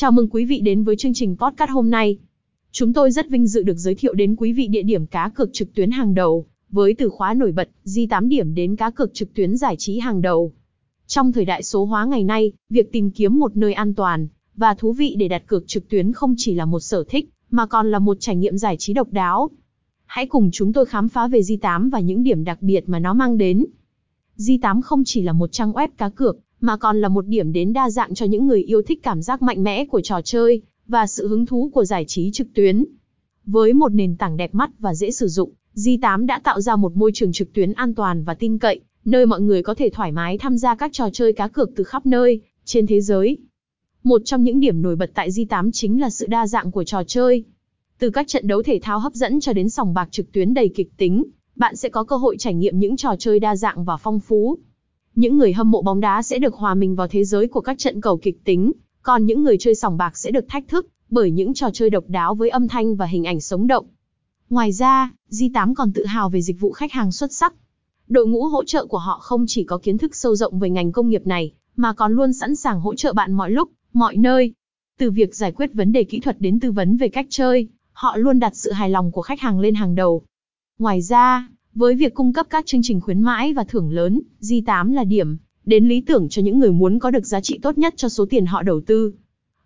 [0.00, 2.18] Chào mừng quý vị đến với chương trình podcast hôm nay.
[2.72, 5.52] Chúng tôi rất vinh dự được giới thiệu đến quý vị địa điểm cá cược
[5.52, 9.14] trực tuyến hàng đầu, với từ khóa nổi bật, di 8 điểm đến cá cược
[9.14, 10.52] trực tuyến giải trí hàng đầu.
[11.06, 14.74] Trong thời đại số hóa ngày nay, việc tìm kiếm một nơi an toàn và
[14.74, 17.90] thú vị để đặt cược trực tuyến không chỉ là một sở thích, mà còn
[17.90, 19.50] là một trải nghiệm giải trí độc đáo.
[20.06, 23.14] Hãy cùng chúng tôi khám phá về Di8 và những điểm đặc biệt mà nó
[23.14, 23.66] mang đến.
[24.36, 27.72] Di8 không chỉ là một trang web cá cược, mà còn là một điểm đến
[27.72, 31.06] đa dạng cho những người yêu thích cảm giác mạnh mẽ của trò chơi và
[31.06, 32.84] sự hứng thú của giải trí trực tuyến.
[33.46, 36.96] Với một nền tảng đẹp mắt và dễ sử dụng, Di8 đã tạo ra một
[36.96, 40.12] môi trường trực tuyến an toàn và tin cậy, nơi mọi người có thể thoải
[40.12, 43.38] mái tham gia các trò chơi cá cược từ khắp nơi trên thế giới.
[44.02, 47.02] Một trong những điểm nổi bật tại Di8 chính là sự đa dạng của trò
[47.06, 47.44] chơi.
[47.98, 50.70] Từ các trận đấu thể thao hấp dẫn cho đến sòng bạc trực tuyến đầy
[50.74, 51.24] kịch tính,
[51.56, 54.58] bạn sẽ có cơ hội trải nghiệm những trò chơi đa dạng và phong phú.
[55.14, 57.78] Những người hâm mộ bóng đá sẽ được hòa mình vào thế giới của các
[57.78, 61.30] trận cầu kịch tính, còn những người chơi sòng bạc sẽ được thách thức bởi
[61.30, 63.86] những trò chơi độc đáo với âm thanh và hình ảnh sống động.
[64.50, 67.54] Ngoài ra, G8 còn tự hào về dịch vụ khách hàng xuất sắc.
[68.08, 70.92] Đội ngũ hỗ trợ của họ không chỉ có kiến thức sâu rộng về ngành
[70.92, 74.52] công nghiệp này, mà còn luôn sẵn sàng hỗ trợ bạn mọi lúc, mọi nơi.
[74.98, 78.16] Từ việc giải quyết vấn đề kỹ thuật đến tư vấn về cách chơi, họ
[78.16, 80.22] luôn đặt sự hài lòng của khách hàng lên hàng đầu.
[80.78, 84.92] Ngoài ra, với việc cung cấp các chương trình khuyến mãi và thưởng lớn, G8
[84.92, 87.94] là điểm đến lý tưởng cho những người muốn có được giá trị tốt nhất
[87.96, 89.12] cho số tiền họ đầu tư.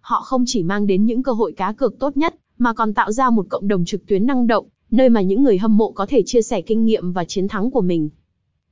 [0.01, 3.13] Họ không chỉ mang đến những cơ hội cá cược tốt nhất, mà còn tạo
[3.13, 6.07] ra một cộng đồng trực tuyến năng động, nơi mà những người hâm mộ có
[6.07, 8.11] thể chia sẻ kinh nghiệm và chiến thắng của mình.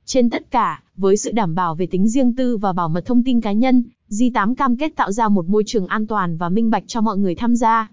[0.05, 3.23] Trên tất cả, với sự đảm bảo về tính riêng tư và bảo mật thông
[3.23, 6.69] tin cá nhân, G8 cam kết tạo ra một môi trường an toàn và minh
[6.69, 7.91] bạch cho mọi người tham gia.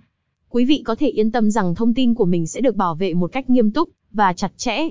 [0.49, 3.15] Quý vị có thể yên tâm rằng thông tin của mình sẽ được bảo vệ
[3.15, 4.89] một cách nghiêm túc và chặt chẽ.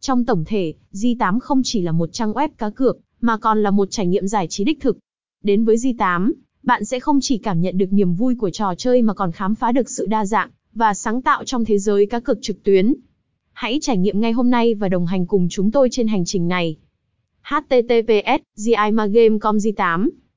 [0.00, 3.70] Trong tổng thể, G8 không chỉ là một trang web cá cược, mà còn là
[3.70, 4.98] một trải nghiệm giải trí đích thực.
[5.42, 9.02] Đến với G8, bạn sẽ không chỉ cảm nhận được niềm vui của trò chơi
[9.02, 12.20] mà còn khám phá được sự đa dạng và sáng tạo trong thế giới cá
[12.20, 12.94] cược trực tuyến.
[13.52, 16.48] Hãy trải nghiệm ngay hôm nay và đồng hành cùng chúng tôi trên hành trình
[16.48, 16.76] này.
[17.42, 20.08] https gimagame.com G8